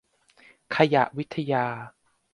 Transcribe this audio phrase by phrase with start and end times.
[0.75, 1.65] ขยะวิทยา